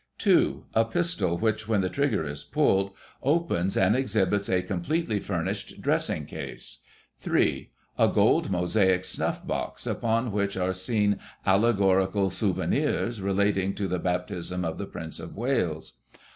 2.— 0.17 0.63
A 0.73 0.83
pistol, 0.83 1.37
which, 1.37 1.67
when 1.67 1.81
the 1.81 1.87
trigger 1.87 2.25
is 2.25 2.43
pulled, 2.43 2.89
opens 3.21 3.77
and 3.77 3.95
exhibits 3.95 4.49
a 4.49 4.63
completely 4.63 5.19
furnished 5.19 5.79
dressing 5.79 6.25
case. 6.25 6.79
3.— 7.19 7.69
^A 7.99 8.11
gold 8.11 8.49
mosaic 8.49 9.05
snuff 9.05 9.45
box, 9.45 9.85
upon 9.85 10.31
which 10.31 10.57
are 10.57 10.73
seen 10.73 11.19
allegorical 11.45 12.31
souvenirs 12.31 13.21
relating 13.21 13.75
to 13.75 13.87
the 13.87 13.99
baptism 13.99 14.65
of 14.65 14.79
the 14.79 14.87
Prince 14.87 15.19
of 15.19 15.35
Wales. 15.35 15.99